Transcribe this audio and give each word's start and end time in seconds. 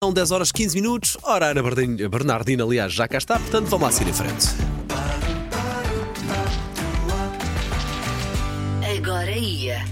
São 0.00 0.12
10 0.12 0.30
horas 0.30 0.52
15 0.52 0.76
minutos. 0.76 1.16
Ora, 1.24 1.46
a 1.46 1.50
Ana 1.50 1.60
Bernardina, 1.60 2.08
Bernardina, 2.08 2.62
aliás, 2.62 2.92
já 2.92 3.08
cá 3.08 3.18
está, 3.18 3.36
portanto 3.36 3.66
vamos 3.66 3.84
lá 3.84 3.90
seguir 3.90 4.10
em 4.10 4.12
frente. 4.12 4.46
Agora 8.96 9.30
ia. 9.32 9.84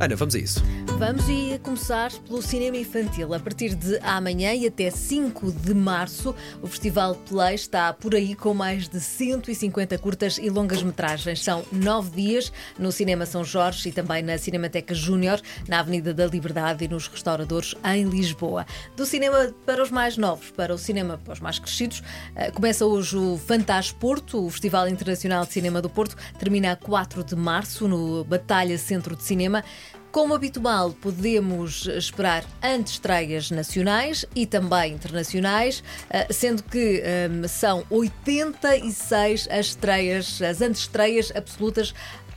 Ana, 0.00 0.16
vamos 0.16 0.34
a 0.34 0.38
isso. 0.38 0.62
Vamos 1.00 1.26
e 1.30 1.58
começar 1.62 2.12
pelo 2.28 2.42
cinema 2.42 2.76
infantil. 2.76 3.32
A 3.32 3.40
partir 3.40 3.74
de 3.74 3.98
amanhã 4.00 4.52
e 4.52 4.66
até 4.66 4.90
5 4.90 5.50
de 5.50 5.72
março, 5.72 6.34
o 6.60 6.66
Festival 6.66 7.14
Play 7.26 7.54
está 7.54 7.90
por 7.90 8.14
aí 8.14 8.34
com 8.34 8.52
mais 8.52 8.86
de 8.86 9.00
150 9.00 9.96
curtas 9.96 10.36
e 10.36 10.50
longas 10.50 10.82
metragens. 10.82 11.42
São 11.42 11.64
nove 11.72 12.10
dias 12.10 12.52
no 12.78 12.92
Cinema 12.92 13.24
São 13.24 13.42
Jorge 13.42 13.88
e 13.88 13.92
também 13.92 14.22
na 14.22 14.36
Cinemateca 14.36 14.94
Júnior, 14.94 15.40
na 15.66 15.80
Avenida 15.80 16.12
da 16.12 16.26
Liberdade 16.26 16.84
e 16.84 16.88
nos 16.88 17.08
restauradores 17.08 17.74
em 17.82 18.04
Lisboa. 18.04 18.66
Do 18.94 19.06
cinema 19.06 19.54
para 19.64 19.82
os 19.82 19.90
mais 19.90 20.18
novos, 20.18 20.50
para 20.50 20.74
o 20.74 20.78
cinema 20.78 21.16
para 21.16 21.32
os 21.32 21.40
mais 21.40 21.58
crescidos, 21.58 22.02
eh, 22.36 22.50
começa 22.50 22.84
hoje 22.84 23.16
o 23.16 23.38
Fantas 23.38 23.90
Porto, 23.90 24.44
o 24.44 24.50
Festival 24.50 24.86
Internacional 24.86 25.46
de 25.46 25.52
Cinema 25.54 25.80
do 25.80 25.88
Porto, 25.88 26.14
termina 26.38 26.72
a 26.72 26.76
4 26.76 27.24
de 27.24 27.34
março 27.34 27.88
no 27.88 28.22
Batalha 28.22 28.76
Centro 28.76 29.16
de 29.16 29.22
Cinema. 29.22 29.64
Como 30.10 30.34
habitual, 30.34 30.90
podemos 31.00 31.86
esperar 31.86 32.44
antestreias 32.62 33.50
nacionais 33.50 34.26
e 34.34 34.44
também 34.44 34.94
internacionais, 34.94 35.84
eh, 36.10 36.26
sendo 36.32 36.64
que 36.64 37.00
ehm, 37.04 37.46
são 37.46 37.84
86 37.88 39.46
as 39.50 39.66
estreias, 39.66 40.42
as 40.42 40.60
antestreias 40.60 41.30
absolutas 41.34 41.94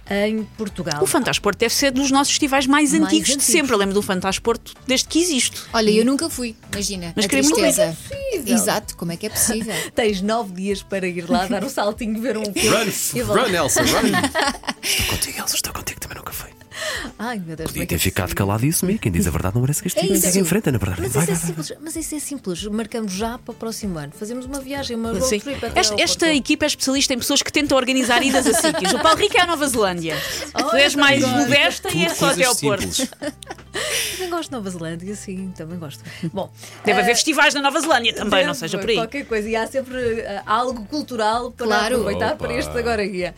em 0.10 0.44
Portugal. 0.58 1.02
O 1.02 1.08
Fantasporto 1.08 1.58
deve 1.58 1.74
ser 1.74 1.90
dos 1.92 2.12
nossos 2.12 2.34
festivais 2.34 2.68
mais, 2.68 2.92
Mais 2.92 3.04
antigos, 3.04 3.30
antigos. 3.30 3.46
de 3.46 3.52
sempre. 3.52 3.74
Eu 3.74 3.78
lembro 3.78 3.96
do 3.96 4.02
Fantasporto 4.02 4.74
desde 4.86 5.08
que 5.08 5.20
existe. 5.20 5.62
Olha, 5.74 5.90
eu 5.90 6.06
nunca 6.06 6.30
fui, 6.30 6.56
imagina. 6.72 7.14
Mas 7.16 7.26
a 7.26 7.28
queria 7.28 7.44
muito 7.44 7.56
tristeza. 7.60 7.98
possível. 8.10 8.54
Exato, 8.56 8.98
como 8.98 9.12
é 9.14 9.18
que 9.18 9.26
é 9.28 9.30
possível? 9.30 9.74
Tens 9.96 10.22
nove 10.22 10.54
dias 10.54 10.84
para 10.84 11.08
ir 11.08 11.30
lá 11.30 11.46
dar 11.48 11.64
um 11.64 11.70
saltinho, 11.70 12.22
ver 12.22 12.38
um 12.38 12.46
filme. 12.54 13.24
Run, 13.24 13.34
run, 13.34 13.56
Elsa, 13.56 13.82
run. 13.82 14.12
estou 14.84 15.06
contigo, 15.08 15.40
Elsa, 15.40 15.56
estou 15.56 15.74
contigo. 15.74 15.93
Ai, 17.26 17.42
meu 17.46 17.56
Deus, 17.56 17.70
Podia 17.70 17.84
é 17.84 17.86
que 17.86 17.94
é 17.96 17.98
ter 17.98 18.04
ficado 18.04 18.26
possível? 18.26 18.46
calado 18.48 18.66
e 18.66 18.70
assumir. 18.70 18.98
Quem 19.00 19.12
diz 19.12 19.26
a 19.28 19.32
verdade 19.32 19.56
não 19.56 19.62
merece 19.62 19.82
castigo. 19.82 20.06
É 20.06 20.10
isso. 20.16 20.22
Segue 20.24 20.40
em 20.40 20.44
frente, 20.46 20.68
Ana 20.70 20.78
Bernardina. 20.78 21.08
Mas 21.08 21.16
Vai, 21.16 21.24
isso, 21.24 21.32
é 21.32 21.36
vai, 21.36 21.42
vai. 21.56 21.64
simples, 21.64 21.82
mas 21.84 21.96
isso 21.96 22.16
é 22.16 22.20
simples. 22.20 22.64
Marcamos 22.66 23.14
já 23.14 23.38
para 23.38 23.52
o 23.52 23.56
próximo 23.56 23.98
ano. 23.98 24.12
Fazemos 24.18 24.46
uma 24.46 24.60
viagem, 24.60 24.98
uma 24.98 25.12
road 25.12 25.26
Sim. 25.26 25.40
trip 25.40 25.66
até 25.66 25.80
Esta, 25.80 26.02
esta 26.02 26.34
equipa 26.34 26.66
é 26.66 26.68
especialista 26.68 27.14
em 27.14 27.18
pessoas 27.20 27.42
que 27.42 27.52
tentam 27.52 27.78
organizar 27.78 28.22
idas 28.24 28.46
a 28.46 28.54
sítios. 28.54 28.92
O 28.94 29.00
Paulo 29.00 29.18
Rico 29.20 29.38
é 29.38 29.42
a 29.42 29.48
Nova 29.48 29.66
Zelândia. 29.68 30.18
tu 30.58 30.66
Olha, 30.66 30.82
és 30.82 30.96
mais 30.96 31.22
também 31.22 31.38
gosto. 31.38 31.50
modesta 31.50 31.96
e 31.96 32.06
é 32.06 32.10
só 32.10 32.30
até 32.32 32.44
ao 32.44 32.56
Porto. 32.56 32.84
Também 34.14 34.30
gosto 34.30 34.50
de 34.50 34.56
Nova 34.56 34.70
Zelândia, 34.70 35.16
sim, 35.16 35.52
também 35.56 35.78
gosto. 35.80 36.04
Bom, 36.32 36.50
Deve 36.86 37.00
eh, 37.00 37.04
haver 37.04 37.16
festivais 37.16 37.54
na 37.54 37.62
Nova 37.62 37.80
Zelândia 37.80 38.14
também, 38.14 38.42
não 38.42 38.54
Deve, 38.54 38.60
seja 38.60 38.78
por 38.78 38.90
aí. 38.90 38.96
Qualquer 38.96 39.26
coisa. 39.26 39.50
E 39.50 39.56
há 39.56 39.68
sempre 39.68 39.98
eh, 40.22 40.42
algo 40.46 40.86
cultural 40.86 41.52
para 41.52 41.68
Claro. 41.68 41.96
aproveitar 41.98 42.34
Opa. 42.34 42.36
para 42.48 42.54
este 42.54 42.78
agora 42.78 43.06
guia. 43.06 43.34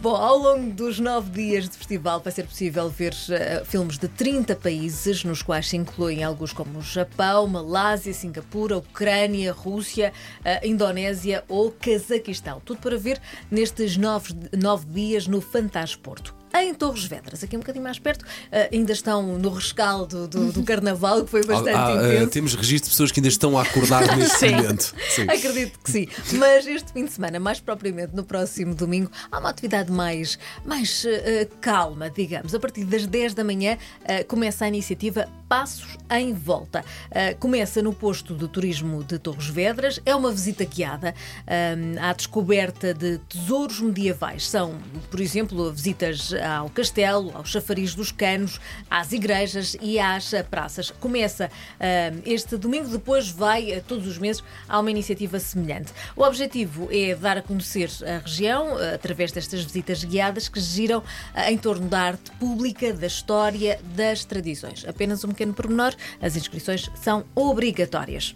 Bom, 0.00 0.16
ao 0.16 0.36
longo 0.36 0.72
dos 0.72 0.98
nove 0.98 1.30
dias 1.30 1.68
de 1.68 1.76
festival 1.78 2.20
vai 2.20 2.32
ser 2.32 2.42
possível 2.44 2.90
ver 2.90 3.14
eh, 3.30 3.62
filmes 3.64 3.96
de 3.96 4.08
30 4.08 4.56
países, 4.56 5.22
nos 5.24 5.40
quais 5.40 5.68
se 5.68 5.76
incluem 5.76 6.22
alguns 6.24 6.52
como 6.52 6.78
o 6.80 6.82
Japão, 6.82 7.46
Malásia, 7.46 8.12
Singapura, 8.12 8.76
Ucrânia, 8.76 9.52
Rússia, 9.52 10.12
eh, 10.44 10.66
Indonésia 10.66 11.44
ou 11.48 11.70
Cazaquistão. 11.70 12.60
Tudo 12.64 12.80
para 12.80 12.98
ver 12.98 13.20
nestes 13.50 13.96
nove, 13.96 14.34
nove 14.58 14.84
dias 14.86 15.26
no 15.28 15.40
Fantasporto. 15.40 16.34
Em 16.56 16.72
Torres 16.72 17.04
Vedras, 17.04 17.42
aqui 17.42 17.56
um 17.56 17.60
bocadinho 17.60 17.82
mais 17.82 17.98
perto, 17.98 18.24
eh, 18.52 18.70
ainda 18.72 18.92
estão 18.92 19.38
no 19.38 19.50
rescaldo 19.50 20.28
do, 20.28 20.52
do 20.52 20.62
carnaval, 20.62 21.24
que 21.24 21.30
foi 21.30 21.44
bastante 21.44 21.70
Ah, 21.70 22.22
ah, 22.22 22.26
temos 22.28 22.54
registro 22.54 22.88
de 22.88 22.90
pessoas 22.90 23.10
que 23.10 23.18
ainda 23.18 23.28
estão 23.28 23.58
a 23.58 23.62
acordar 23.62 24.06
neste 24.16 24.50
momento. 24.50 24.94
Sim. 25.10 25.22
Acredito 25.22 25.78
que 25.82 25.90
sim. 25.90 26.08
Mas 26.34 26.64
este 26.66 26.92
fim 26.92 27.06
de 27.06 27.12
semana, 27.12 27.40
mais 27.40 27.58
propriamente 27.58 28.14
no 28.14 28.22
próximo 28.22 28.72
domingo, 28.72 29.10
há 29.32 29.40
uma 29.40 29.50
atividade 29.50 29.90
mais, 29.90 30.38
mais 30.64 31.04
eh, 31.04 31.48
calma, 31.60 32.08
digamos. 32.08 32.54
A 32.54 32.60
partir 32.60 32.84
das 32.84 33.04
10 33.04 33.34
da 33.34 33.42
manhã 33.42 33.76
eh, 34.04 34.22
começa 34.22 34.64
a 34.64 34.68
iniciativa 34.68 35.28
Passos 35.54 35.96
em 36.10 36.32
Volta. 36.32 36.84
Eh, 37.12 37.34
começa 37.34 37.80
no 37.80 37.92
posto 37.92 38.34
de 38.34 38.48
turismo 38.48 39.04
de 39.04 39.20
Torres 39.20 39.46
Vedras. 39.46 40.00
É 40.04 40.14
uma 40.14 40.32
visita 40.32 40.64
guiada 40.64 41.14
eh, 41.46 41.76
à 42.00 42.12
descoberta 42.12 42.92
de 42.92 43.18
tesouros 43.18 43.80
medievais. 43.80 44.48
São, 44.48 44.74
por 45.08 45.20
exemplo, 45.20 45.70
visitas 45.72 46.32
ao 46.34 46.68
castelo, 46.70 47.30
aos 47.36 47.50
chafariz 47.50 47.94
dos 47.94 48.10
canos, 48.10 48.60
às 48.90 49.12
igrejas 49.12 49.76
e 49.80 49.98
às 50.00 50.32
praças. 50.50 50.90
Começa 50.90 51.48
eh, 51.78 52.12
este 52.26 52.56
domingo, 52.56 52.88
depois 52.88 53.30
vai 53.30 53.80
todos 53.86 54.08
os 54.08 54.18
meses 54.18 54.42
há 54.68 54.80
uma 54.80 54.90
iniciativa 54.90 55.38
semelhante. 55.38 55.92
O 56.16 56.24
objetivo 56.24 56.88
é 56.90 57.14
dar 57.14 57.38
a 57.38 57.42
conhecer 57.42 57.90
a 58.04 58.18
região 58.18 58.76
através 58.92 59.30
destas 59.30 59.62
visitas 59.62 60.02
guiadas 60.02 60.48
que 60.48 60.58
giram 60.58 61.00
em 61.46 61.56
torno 61.56 61.88
da 61.88 62.00
arte 62.00 62.32
pública, 62.40 62.92
da 62.92 63.06
história, 63.06 63.78
das 63.94 64.24
tradições. 64.24 64.84
Apenas 64.86 65.22
um 65.24 65.28
pequeno 65.44 65.52
pormenor, 65.54 65.94
as 66.20 66.36
inscrições 66.36 66.90
são 66.94 67.24
obrigatórias. 67.34 68.34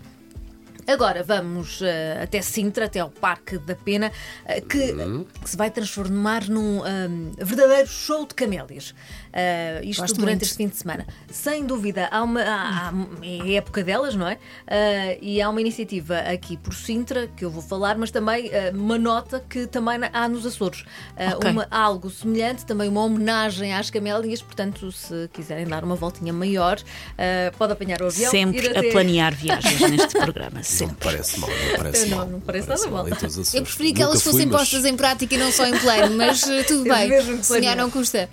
Agora 0.89 1.23
vamos 1.23 1.81
eh, 1.83 2.19
até 2.23 2.41
Sintra, 2.41 2.87
até 2.87 2.99
ao 3.01 3.11
Parque 3.11 3.59
da 3.59 3.75
Pena, 3.75 4.11
eh, 4.47 4.63
que, 4.63 4.95
que 5.43 5.51
se 5.51 5.55
vai 5.55 5.71
transformar 5.71 6.49
num 6.49 6.83
ahm, 6.83 7.33
verdadeiro 7.39 7.87
show 7.87 8.27
de 8.27 8.35
camélias. 8.35 8.95
Eh, 9.31 9.83
isto 9.85 10.01
Gosto 10.01 10.15
durante 10.17 10.31
muito. 10.37 10.43
este 10.45 10.57
fim 10.57 10.67
de 10.69 10.77
semana. 10.77 11.07
Sem 11.31 11.67
dúvida, 11.67 12.09
há 12.11 12.23
uma, 12.23 12.41
há- 12.41 12.89
há- 12.89 12.93
é 13.23 13.43
a 13.43 13.59
época 13.59 13.85
delas, 13.85 14.15
não 14.15 14.27
é? 14.27 14.39
E 15.21 15.43
há 15.43 15.51
uma 15.51 15.61
iniciativa 15.61 16.21
aqui 16.21 16.57
por 16.57 16.73
Sintra, 16.73 17.27
que 17.37 17.45
eu 17.45 17.51
vou 17.51 17.63
falar, 17.63 17.99
mas 17.99 18.11
também 18.11 18.51
uma 18.73 18.97
nota 18.97 19.45
que 19.47 19.67
também 19.67 19.99
há 20.11 20.27
nos 20.27 20.47
Açores. 20.47 20.85
Eh, 21.17 21.35
Ok. 21.35 21.51
uma- 21.51 21.69
algo 21.71 22.09
semelhante, 22.09 22.65
também 22.65 22.89
uma 22.89 23.05
homenagem 23.05 23.75
às 23.75 23.91
camélias, 23.91 24.41
portanto, 24.41 24.91
se 24.91 25.29
quiserem 25.35 25.67
dar 25.67 25.85
uma 25.85 25.97
voltinha 25.97 26.33
maior, 26.33 26.79
pode 27.59 27.75
apanhar 27.75 28.01
o 28.01 28.07
avião. 28.07 28.31
Sempre 28.31 28.65
ir 28.67 28.79
a 28.79 28.83
planear 28.91 29.35
viagens 29.35 29.81
neste 29.91 30.19
programa. 30.19 30.63
Não 30.81 30.87
me 30.89 30.93
Sempre. 30.95 31.05
parece 31.05 31.39
mal, 31.41 31.51
não 31.51 31.77
parece 31.79 32.07
Não, 32.07 32.17
mal. 32.19 32.27
não 32.29 32.41
parece 32.41 32.69
nada 32.69 32.87
mal. 32.89 33.07
todos 33.07 33.37
os 33.39 33.55
Eu 33.55 33.63
preferi 33.63 33.93
que 33.93 34.03
elas 34.03 34.23
fossem 34.23 34.47
mas- 34.47 34.61
postas 34.61 34.85
em 34.85 34.97
prática 34.97 35.35
e 35.35 35.39
não 35.39 35.51
só 35.53 35.67
em 35.67 35.79
plano, 35.79 36.17
mas 36.17 36.43
eh, 36.49 36.63
tudo 36.65 36.85
bem. 36.89 37.09
mesmo 37.09 37.39
que 37.39 37.47
Sonhar 37.47 37.77
não 37.77 37.91
custa. 37.91 38.29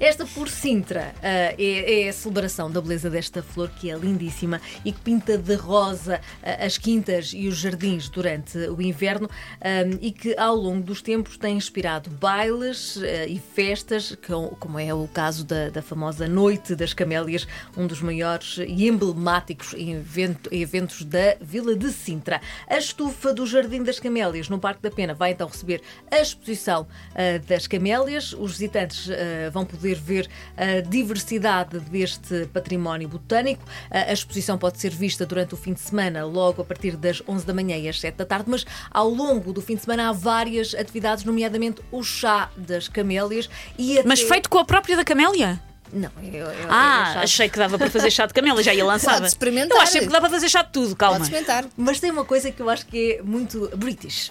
Esta 0.00 0.24
por 0.26 0.48
Sintra 0.48 1.14
ah, 1.22 1.54
é, 1.58 2.02
é 2.04 2.08
a 2.08 2.12
celebração 2.12 2.70
da 2.70 2.80
beleza 2.80 3.10
desta 3.10 3.42
flor 3.42 3.70
que 3.70 3.90
é 3.90 3.96
lindíssima 3.96 4.60
e 4.84 4.92
que 4.92 5.00
pinta 5.00 5.36
de 5.38 5.54
rosa 5.54 6.20
ah, 6.42 6.64
as 6.64 6.78
quintas 6.78 7.32
e 7.34 7.48
os 7.48 7.56
jardins 7.56 8.08
durante 8.08 8.56
o 8.58 8.80
inverno 8.80 9.28
ah, 9.60 9.68
e 10.00 10.10
que 10.12 10.36
ao 10.38 10.54
longo 10.54 10.82
dos 10.82 11.02
tempos 11.02 11.36
tem 11.36 11.56
inspirado 11.56 12.10
bailes 12.10 12.98
ah, 13.02 13.26
e 13.26 13.38
festas, 13.54 14.16
com- 14.26 14.48
como 14.60 14.78
é 14.78 14.92
o 14.94 15.06
caso 15.08 15.44
da, 15.44 15.70
da 15.70 15.82
famosa 15.82 16.26
Noite 16.28 16.74
das 16.74 16.92
Camélias, 16.92 17.46
um 17.76 17.86
dos 17.86 18.00
maiores 18.00 18.58
e 18.58 18.86
emblemáticos 18.88 19.74
evento- 19.74 20.48
eventos 20.52 21.04
da 21.04 21.36
Vila 21.40 21.74
de 21.76 21.90
Sintra. 21.92 22.40
A 22.68 22.76
estufa 22.78 23.32
do 23.32 23.46
Jardim 23.46 23.82
das 23.82 23.98
Camélias 24.00 24.48
no 24.48 24.58
Parque 24.58 24.82
da 24.82 24.90
Pena 24.90 25.14
vai 25.14 25.32
então 25.32 25.48
receber 25.48 25.82
a 26.10 26.20
exposição 26.20 26.86
ah, 27.14 27.38
das 27.46 27.66
camélias. 27.66 28.32
Os 28.32 28.52
visitantes 28.52 29.08
ah, 29.10 29.50
vão 29.50 29.64
poder 29.64 29.96
ver 29.96 30.28
a 30.56 30.80
diversidade 30.80 31.78
deste 31.80 32.46
património 32.52 33.08
botânico. 33.08 33.62
Ah, 33.90 34.00
a 34.08 34.12
exposição 34.12 34.58
pode 34.58 34.78
ser 34.78 34.90
vista 34.90 35.24
durante 35.26 35.54
o 35.54 35.56
fim 35.56 35.72
de 35.72 35.80
semana, 35.80 36.24
logo 36.24 36.62
a 36.62 36.64
partir 36.64 36.96
das 36.96 37.22
11 37.28 37.46
da 37.46 37.54
manhã 37.54 37.76
e 37.76 37.88
às 37.88 38.00
7 38.00 38.14
da 38.16 38.24
tarde, 38.26 38.50
mas 38.50 38.64
ao 38.90 39.08
longo 39.08 39.52
do 39.52 39.60
fim 39.62 39.74
de 39.76 39.82
semana 39.82 40.08
há 40.08 40.12
várias 40.12 40.74
atividades, 40.74 41.24
nomeadamente 41.24 41.80
o 41.90 42.02
chá 42.02 42.50
das 42.56 42.88
camélias 42.88 43.48
e 43.78 44.02
Mas 44.04 44.20
até- 44.20 44.28
feito 44.28 44.48
com 44.50 44.58
a 44.58 44.64
própria 44.64 44.96
da 44.96 45.04
camélia? 45.04 45.60
Não, 45.92 46.10
eu, 46.22 46.46
eu, 46.46 46.66
Ah, 46.68 47.12
eu 47.16 47.20
achei 47.22 47.48
que 47.48 47.58
dava 47.58 47.78
para 47.78 47.90
fazer 47.90 48.10
chá 48.10 48.26
de 48.26 48.34
camélia, 48.34 48.62
já 48.62 48.74
ia 48.74 48.84
lançada. 48.84 49.16
Pode 49.20 49.28
experimentar. 49.28 49.76
Eu 49.76 49.80
acho 49.82 49.92
sempre 49.92 50.06
que 50.08 50.12
dá 50.12 50.20
para 50.20 50.30
fazer 50.30 50.48
chá 50.48 50.62
de 50.62 50.70
tudo, 50.72 50.94
calma. 50.96 51.16
Pode 51.18 51.24
experimentar. 51.28 51.64
Mas 51.76 51.98
tem 52.00 52.10
uma 52.10 52.24
coisa 52.24 52.50
que 52.50 52.60
eu 52.60 52.68
acho 52.70 52.86
que 52.86 53.14
é 53.18 53.22
muito 53.22 53.70
British. 53.76 54.30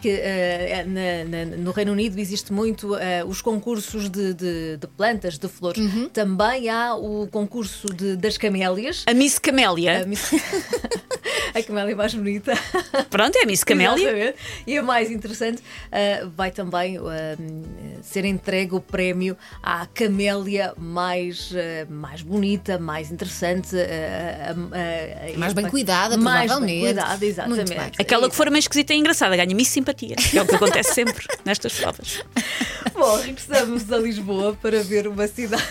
Que 0.00 0.10
eh, 0.10 0.84
na- 0.86 1.24
na- 1.46 1.56
no 1.56 1.72
Reino 1.72 1.90
Unido 1.90 2.20
existe 2.20 2.52
muito 2.52 2.94
eh, 2.96 3.24
os 3.24 3.42
concursos 3.42 4.08
de, 4.08 4.32
de- 4.32 4.76
de 4.76 4.86
plantas, 4.96 5.36
de 5.38 5.48
flores. 5.48 5.82
Também 6.12 6.68
há 6.68 6.94
o 6.94 7.26
concurso 7.26 7.88
de- 7.92 8.14
das 8.16 8.38
camélias. 8.38 9.02
A 9.08 9.12
Miss 9.14 9.40
Camélia. 9.40 10.02
A, 10.04 10.06
miss- 10.06 10.30
a 11.54 11.62
camélia 11.62 11.96
mais 11.96 12.14
bonita. 12.14 12.52
Pronto, 13.10 13.36
é 13.36 13.42
a 13.42 13.46
Miss 13.46 13.64
Camélia. 13.64 14.08
Exatamente. 14.08 14.38
E 14.66 14.78
a 14.78 14.82
mais 14.82 15.10
interessante, 15.10 15.62
ah, 15.90 16.28
vai 16.36 16.50
também 16.50 16.98
ah, 16.98 17.36
ser 18.02 18.24
entregue 18.24 18.74
o 18.74 18.80
prémio 18.80 19.36
à 19.62 19.86
camélia 19.86 20.74
mais, 20.76 21.52
ah, 21.54 21.86
mais 21.90 22.22
bonita, 22.22 22.78
mais 22.78 23.10
interessante. 23.10 23.76
Mais 25.36 25.52
bem 25.52 25.68
cuidada, 25.68 26.16
mais 26.16 26.58
bem 26.60 26.80
cuidada, 26.80 27.24
exatamente. 27.24 27.72
Muito 27.72 27.74
bem. 27.74 27.92
Aquela 27.98 28.28
que 28.28 28.36
for 28.36 28.50
mais 28.50 28.64
esquisita 28.64 28.94
e 28.94 28.96
engraçada 28.98 29.36
ganha 29.36 29.54
Miss 29.54 29.68
Simpatia, 29.68 30.16
que 30.16 30.38
é 30.38 30.42
o 30.42 30.46
que 30.46 30.54
acontece 30.54 30.94
sempre 30.94 31.26
nestas 31.44 31.72
provas. 31.74 32.24
Bom, 32.94 33.16
regressamos 33.16 33.90
a 33.92 33.98
Lisboa 33.98 34.56
para 34.60 34.82
ver 34.82 35.06
uma 35.06 35.26
cidade. 35.28 35.62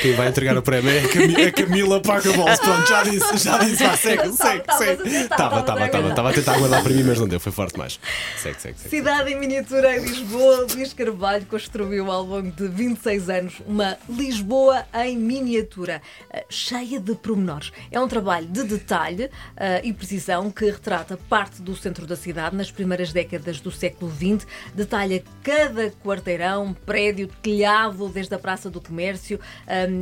Quem 0.00 0.14
vai 0.14 0.28
entregar 0.28 0.56
o 0.56 0.62
prémio 0.62 0.90
é 0.90 1.00
a 1.04 1.08
Camila, 1.08 1.40
é 1.40 1.46
a 1.46 1.52
Camila 1.52 2.00
Pacabols. 2.00 2.58
Pronto, 2.60 2.88
já 2.88 3.02
disse, 3.02 3.38
já 3.38 3.58
disse. 3.58 3.84
Vá, 3.84 3.96
segue, 3.96 4.32
segue, 4.32 4.32
Estavas 4.32 4.68
a 4.68 4.78
segue. 4.78 5.02
tentar, 5.02 5.22
Estava, 5.22 5.60
estava, 5.60 5.86
estava. 5.86 6.30
a 6.30 6.32
tentar 6.32 6.54
aguardar 6.54 6.82
para 6.82 6.92
mim, 6.92 7.02
mas 7.04 7.18
não 7.18 7.28
deu. 7.28 7.40
Foi 7.40 7.52
forte 7.52 7.78
mais. 7.78 7.98
Segue, 8.36 8.60
segue, 8.60 8.78
segue. 8.78 8.90
Cidade 8.90 9.32
em 9.32 9.38
miniatura 9.38 9.96
em 9.96 10.04
Lisboa, 10.04 10.66
Luís 10.74 10.92
Carvalho 10.92 11.46
construiu 11.46 12.10
ao 12.10 12.22
longo 12.22 12.50
de 12.50 12.68
26 12.68 13.28
anos 13.30 13.54
uma 13.66 13.96
Lisboa 14.08 14.84
em 14.94 15.16
miniatura, 15.16 16.00
eh, 16.30 16.44
cheia 16.48 17.00
de 17.00 17.14
pormenores. 17.14 17.72
É 17.90 17.98
um 18.00 18.08
trabalho 18.08 18.46
de 18.46 18.64
detalhe 18.64 19.30
eh, 19.56 19.80
e 19.84 19.92
precisão 19.92 20.50
que 20.50 20.66
retrata 20.66 21.16
parte 21.28 21.62
do 21.62 21.74
centro 21.76 22.06
da 22.06 22.16
cidade 22.16 22.56
nas 22.56 22.70
primeiras 22.70 23.12
décadas 23.12 23.60
do 23.60 23.70
século 23.70 24.10
XX, 24.12 24.46
detalha 24.74 25.22
cada 25.42 25.90
quarteirão, 26.02 26.74
prédio, 26.86 27.28
telhado, 27.42 28.08
desde 28.08 28.34
a 28.34 28.38
Praça 28.38 28.68
do 28.70 28.80
Comércio, 28.80 29.38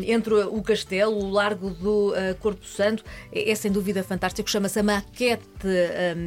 entre 0.07 0.35
o 0.35 0.63
castelo, 0.63 1.17
o 1.17 1.31
Largo 1.31 1.71
do 1.71 2.15
eh, 2.15 2.35
Corpo 2.35 2.65
Santo. 2.65 3.05
É, 3.33 3.51
é 3.51 3.55
sem 3.55 3.71
dúvida 3.71 4.03
fantástico, 4.03 4.49
chama-se 4.51 4.79
a 4.79 4.83
maquete 4.83 5.43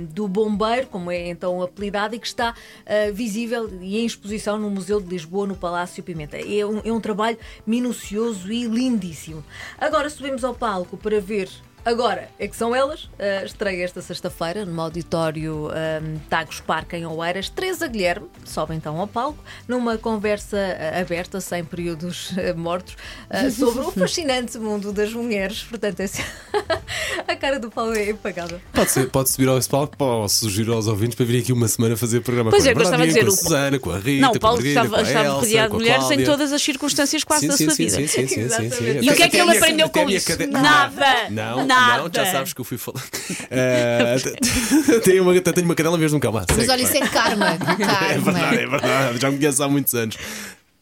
do 0.09 0.27
Bombeiro, 0.27 0.87
como 0.87 1.11
é 1.11 1.29
então 1.29 1.61
apelidado, 1.61 2.15
e 2.15 2.19
que 2.19 2.27
está 2.27 2.55
eh, 2.85 3.11
visível 3.11 3.69
e 3.81 3.97
em 3.97 4.05
exposição 4.05 4.57
no 4.57 4.69
Museu 4.69 5.01
de 5.01 5.07
Lisboa, 5.07 5.47
no 5.47 5.55
Palácio 5.55 6.03
Pimenta. 6.03 6.37
É 6.37 6.65
um, 6.65 6.79
é 6.83 6.91
um 6.91 6.99
trabalho 6.99 7.37
minucioso 7.65 8.51
e 8.51 8.65
lindíssimo. 8.65 9.43
Agora 9.77 10.09
subimos 10.09 10.43
ao 10.43 10.53
palco 10.53 10.97
para 10.97 11.19
ver. 11.19 11.49
Agora 11.85 12.29
é 12.39 12.47
que 12.47 12.55
são 12.55 12.75
elas. 12.75 13.03
Uh, 13.03 13.45
estreia 13.45 13.83
esta 13.83 14.01
sexta-feira 14.01 14.65
no 14.65 14.81
auditório 14.81 15.69
um, 15.69 16.19
Tagos 16.27 16.59
Parque 16.59 16.97
em 16.97 17.05
Oeiras. 17.05 17.47
Teresa 17.47 17.87
Guilherme 17.87 18.27
sobe 18.43 18.73
então 18.73 18.99
ao 18.99 19.07
palco 19.07 19.37
numa 19.67 19.95
conversa 19.95 20.57
uh, 20.57 20.99
aberta, 20.99 21.39
sem 21.39 21.63
períodos 21.63 22.31
mortos, 22.55 22.97
uh, 23.29 23.51
sobre 23.51 23.81
o 23.81 23.91
fascinante 23.93 24.57
mundo 24.57 24.91
das 24.91 25.13
mulheres. 25.13 25.63
Portanto, 25.63 25.99
essa... 25.99 26.23
a 27.27 27.35
cara 27.35 27.59
do 27.59 27.69
Paulo 27.69 27.93
é 27.95 28.11
apagada. 28.11 28.61
Pode, 28.73 28.91
ser, 28.91 29.09
pode 29.09 29.29
subir 29.29 29.47
ao 29.47 29.59
palco, 29.63 29.97
posso 29.97 30.45
sugerir 30.45 30.71
aos 30.71 30.87
ouvintes 30.87 31.15
para 31.15 31.25
vir 31.25 31.39
aqui 31.41 31.53
uma 31.53 31.67
semana 31.67 31.95
fazer 31.95 32.21
programa 32.21 32.49
Pois 32.49 32.63
com 32.63 32.69
é, 32.69 32.71
a 32.71 32.73
eu 32.73 32.77
gostava 32.79 33.05
de 33.05 33.13
Bernardina, 33.13 33.31
dizer, 33.31 33.41
com 33.41 33.47
a 33.47 33.49
Susana, 33.49 33.79
com 33.79 33.91
a 33.91 33.97
Rita, 33.99 34.21
Não, 34.21 34.31
o 34.31 34.39
Paulo 34.39 34.65
estava, 34.65 34.89
com 34.89 34.95
a 34.95 35.01
estava 35.01 35.25
Elsa, 35.25 35.39
rodeado 35.39 35.69
de 35.71 35.75
mulheres 35.75 36.11
em 36.11 36.23
todas 36.23 36.51
as 36.53 36.61
circunstâncias 36.61 37.23
quase 37.23 37.41
Sim, 37.41 37.47
da 37.47 37.57
sim, 37.57 37.65
sua 37.65 37.73
sim, 37.73 37.83
vida. 37.85 37.95
sim, 37.95 38.07
sim, 38.07 38.27
sim, 38.27 38.69
sim. 38.69 38.99
E 39.01 39.09
o 39.09 39.15
que 39.15 39.23
é 39.23 39.29
que 39.29 39.37
Até 39.37 39.49
ele 39.49 39.57
aprendeu 39.57 39.89
com 39.89 40.09
isso? 40.09 40.27
cade- 40.27 40.47
Nada. 40.47 41.29
Não, 41.29 41.65
Nada. 41.65 42.03
não, 42.03 42.09
já 42.13 42.25
sabes 42.31 42.53
que 42.53 42.61
eu 42.61 42.65
fui 42.65 42.77
falar. 42.77 43.03
Eh, 43.49 44.15
tenho, 45.03 45.23
uma, 45.23 45.39
tenho 45.41 45.65
uma 45.65 45.75
cadela 45.75 45.95
em 45.95 45.99
vez 45.99 46.11
de 46.11 46.17
um 46.17 46.19
cão. 46.19 46.31
Mas 46.33 46.69
olha, 46.69 46.81
isso 46.81 46.97
é 46.97 47.01
karma. 47.07 47.51
É 47.51 47.57
verdade, 47.57 48.23
Karma. 48.23 48.39
é 48.55 48.67
verdade. 48.67 49.19
Já 49.21 49.31
me 49.31 49.37
conheço 49.37 49.63
há 49.63 49.69
muitos 49.69 49.93
anos. 49.93 50.17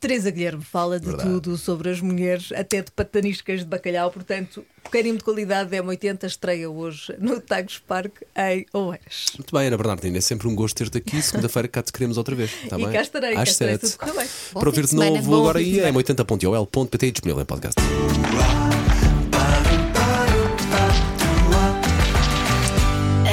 Teresa 0.03 0.29
Guilherme 0.31 0.61
fala 0.61 0.99
de 0.99 1.05
Verdade. 1.05 1.29
tudo 1.29 1.57
sobre 1.57 1.89
as 1.89 2.01
mulheres, 2.01 2.51
até 2.51 2.81
de 2.81 2.91
pataniscas 2.91 3.61
de 3.61 3.65
bacalhau. 3.65 4.11
Portanto, 4.11 4.65
carinho 4.91 5.15
de 5.17 5.23
qualidade 5.23 5.69
M80 5.73 6.25
estreia 6.25 6.69
hoje 6.69 7.15
no 7.19 7.39
Tagos 7.39 7.79
Parque 7.79 8.25
em 8.35 8.65
Oeiras. 8.73 9.27
Muito 9.37 9.55
bem, 9.55 9.67
Ana 9.67 9.77
Bernardina, 9.77 10.17
é 10.17 10.21
sempre 10.21 10.45
um 10.49 10.55
gosto 10.55 10.75
ter-te 10.75 10.97
aqui. 10.97 11.21
Segunda-feira 11.21 11.69
cá 11.69 11.81
te 11.81 11.93
queremos 11.93 12.17
outra 12.17 12.35
vez. 12.35 12.51
Está 12.65 12.77
e 12.77 12.83
bem? 12.83 12.91
cá 12.91 13.01
estarei, 13.01 13.33
cá 13.33 13.41
Às 13.43 13.49
estarei, 13.51 13.77
sete. 13.77 13.97
tudo 13.97 14.13
bem. 14.13 14.27
Bom 14.51 14.59
Para 14.59 14.69
ouvir 14.69 14.81
de 14.81 14.87
de 14.87 14.89
semana, 14.89 15.11
novo 15.11 15.31
bom 15.31 15.37
agora 15.39 15.59
aí 15.59 15.75
semana. 15.75 15.89
em 15.89 16.03
80.ol.pt 16.03 17.11
disponível 17.11 17.41
em 17.41 17.45
podcast. 17.45 17.79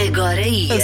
Agora 0.06 0.40
ia. 0.46 0.74